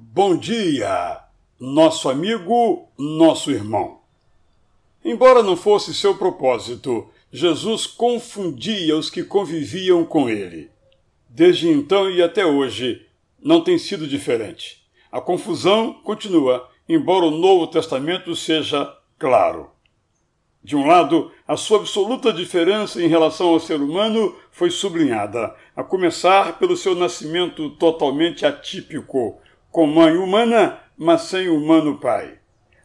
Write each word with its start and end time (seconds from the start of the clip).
Bom 0.00 0.36
dia, 0.36 1.18
nosso 1.58 2.08
amigo, 2.08 2.88
nosso 2.96 3.50
irmão. 3.50 3.98
Embora 5.04 5.42
não 5.42 5.56
fosse 5.56 5.92
seu 5.92 6.16
propósito, 6.16 7.10
Jesus 7.32 7.84
confundia 7.84 8.96
os 8.96 9.10
que 9.10 9.24
conviviam 9.24 10.04
com 10.04 10.30
ele. 10.30 10.70
Desde 11.28 11.68
então 11.68 12.08
e 12.08 12.22
até 12.22 12.46
hoje, 12.46 13.08
não 13.42 13.60
tem 13.60 13.76
sido 13.76 14.06
diferente. 14.06 14.86
A 15.10 15.20
confusão 15.20 15.94
continua, 15.94 16.70
embora 16.88 17.26
o 17.26 17.32
Novo 17.32 17.66
Testamento 17.66 18.36
seja 18.36 18.96
claro. 19.18 19.68
De 20.62 20.76
um 20.76 20.86
lado, 20.86 21.32
a 21.46 21.56
sua 21.56 21.78
absoluta 21.78 22.32
diferença 22.32 23.02
em 23.02 23.08
relação 23.08 23.48
ao 23.48 23.58
ser 23.58 23.80
humano 23.80 24.36
foi 24.52 24.70
sublinhada, 24.70 25.56
a 25.74 25.82
começar 25.82 26.56
pelo 26.56 26.76
seu 26.76 26.94
nascimento 26.94 27.70
totalmente 27.70 28.46
atípico, 28.46 29.40
com 29.70 29.86
mãe 29.86 30.16
humana, 30.16 30.80
mas 30.96 31.22
sem 31.22 31.48
humano 31.48 31.98
pai. 31.98 32.38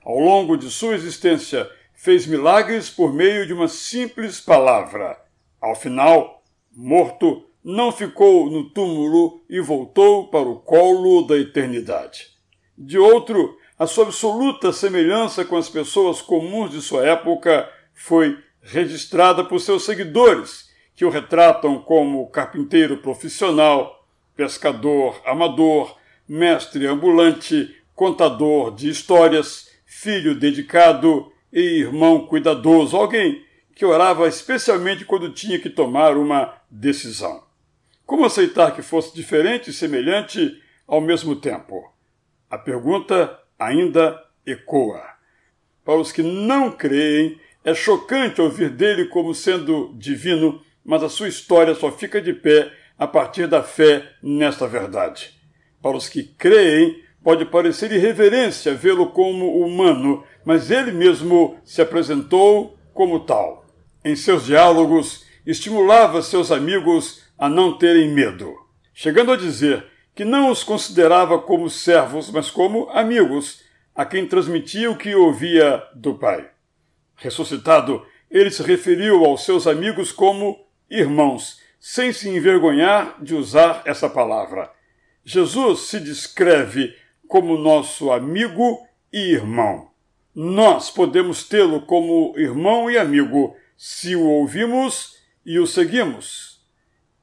Ao 0.04 0.20
longo 0.20 0.58
de 0.58 0.70
sua 0.70 0.96
existência, 0.96 1.70
fez 1.94 2.28
milagres 2.28 2.90
por 2.90 3.14
meio 3.14 3.48
de 3.48 3.54
uma 3.54 3.68
simples 3.68 4.42
palavra. 4.42 5.18
Ao 5.62 5.76
final, 5.76 6.44
morto, 6.76 7.46
não 7.64 7.92
ficou 7.92 8.50
no 8.50 8.70
túmulo 8.70 9.42
e 9.50 9.62
voltou 9.62 10.28
para 10.28 10.48
o 10.48 10.60
colo 10.60 11.26
da 11.26 11.38
eternidade. 11.38 12.28
De 12.78 12.98
outro, 12.98 13.58
a 13.80 13.88
sua 13.88 14.06
absoluta 14.06 14.74
semelhança 14.74 15.46
com 15.46 15.56
as 15.56 15.70
pessoas 15.70 16.22
comuns 16.22 16.72
de 16.72 16.82
sua 16.82 17.06
época 17.06 17.70
foi 17.94 18.38
registrada 18.62 19.44
por 19.44 19.60
seus 19.60 19.84
seguidores, 19.84 20.70
que 20.96 21.06
o 21.06 21.10
retratam 21.10 21.80
como 21.80 22.30
carpinteiro 22.30 22.98
profissional, 22.98 24.06
pescador 24.36 25.22
amador, 25.26 25.98
mestre 26.28 26.86
ambulante, 26.88 27.76
contador 27.96 28.74
de 28.74 28.90
histórias, 28.90 29.70
filho 29.86 30.36
dedicado 30.36 31.32
e 31.52 31.60
irmão 31.80 32.26
cuidadoso, 32.26 32.98
alguém 32.98 33.44
que 33.76 33.86
orava 33.86 34.28
especialmente 34.28 35.06
quando 35.06 35.34
tinha 35.34 35.60
que 35.60 35.70
tomar 35.70 36.18
uma 36.18 36.54
decisão. 36.70 37.44
Como 38.06 38.26
aceitar 38.26 38.76
que 38.76 38.82
fosse 38.82 39.16
diferente 39.16 39.70
e 39.70 39.74
semelhante 39.74 40.62
ao 40.88 41.02
mesmo 41.02 41.36
tempo? 41.36 41.94
A 42.50 42.58
pergunta 42.58 43.40
ainda 43.58 44.22
ecoa. 44.46 45.02
Para 45.86 46.00
os 46.00 46.12
que 46.12 46.22
não 46.22 46.72
creem, 46.72 47.40
é 47.64 47.74
chocante 47.74 48.42
ouvir 48.42 48.70
dele 48.70 49.06
como 49.06 49.34
sendo 49.34 49.94
divino, 49.98 50.62
mas 50.84 51.02
a 51.02 51.10
sua 51.10 51.28
história 51.28 51.74
só 51.74 51.92
fica 51.92 52.22
de 52.22 52.34
pé 52.34 52.72
a 52.98 53.08
partir 53.08 53.48
da 53.48 53.64
fé 53.64 54.12
nesta 54.22 54.68
verdade. 54.68 55.40
Para 55.84 55.98
os 55.98 56.08
que 56.08 56.24
creem, 56.24 57.04
pode 57.22 57.44
parecer 57.44 57.92
irreverência 57.92 58.74
vê-lo 58.74 59.08
como 59.08 59.60
humano, 59.60 60.24
mas 60.46 60.72
ele 60.72 60.94
mesmo 60.94 61.58
se 61.66 61.82
apresentou 61.82 62.78
como 62.94 63.20
tal. 63.20 63.66
Em 64.04 64.16
seus 64.16 64.46
diálogos, 64.46 65.26
estimulava 65.46 66.22
seus 66.22 66.54
amigos 66.54 67.22
a 67.38 67.50
não 67.50 67.78
terem 67.78 68.10
medo, 68.14 68.56
chegando 68.94 69.34
a 69.34 69.36
dizer 69.36 69.86
que 70.16 70.24
não 70.24 70.50
os 70.50 70.64
considerava 70.64 71.38
como 71.38 71.70
servos, 71.70 72.32
mas 72.32 72.50
como 72.50 72.90
amigos, 72.92 73.62
a 73.94 74.06
quem 74.06 74.26
transmitia 74.26 74.90
o 74.90 74.98
que 74.98 75.14
ouvia 75.14 75.84
do 75.94 76.14
Pai. 76.14 76.50
Ressuscitado, 77.18 78.06
ele 78.32 78.50
se 78.50 78.64
referiu 78.64 79.26
aos 79.26 79.44
seus 79.44 79.68
amigos 79.68 80.14
como 80.14 80.66
irmãos, 80.90 81.60
sem 81.78 82.14
se 82.14 82.30
envergonhar 82.30 83.22
de 83.22 83.36
usar 83.36 83.82
essa 83.86 84.10
palavra. 84.10 84.72
Jesus 85.26 85.82
se 85.82 86.00
descreve 86.00 86.96
como 87.28 87.58
nosso 87.58 88.12
amigo 88.12 88.86
e 89.12 89.32
irmão. 89.32 89.90
Nós 90.36 90.90
podemos 90.90 91.48
tê-lo 91.48 91.82
como 91.82 92.34
irmão 92.38 92.90
e 92.90 92.98
amigo 92.98 93.56
se 93.78 94.16
o 94.16 94.28
ouvimos 94.28 95.18
e 95.46 95.60
o 95.60 95.68
seguimos. 95.68 96.62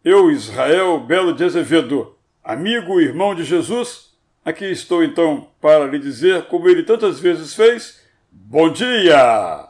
Eu, 0.05 0.31
Israel 0.31 1.01
Belo 1.01 1.35
de 1.35 1.45
Azevedo, 1.45 2.17
amigo 2.43 3.01
e 3.01 3.05
irmão 3.05 3.35
de 3.35 3.45
Jesus, 3.45 4.15
aqui 4.45 4.65
estou 4.65 5.05
então 5.05 5.49
para 5.61 5.87
lhe 5.87 5.99
dizer, 5.99 6.47
como 6.47 6.69
ele 6.69 6.83
tantas 6.83 7.21
vezes 7.21 7.55
fez: 7.55 8.01
Bom 8.31 8.73
dia! 8.73 9.69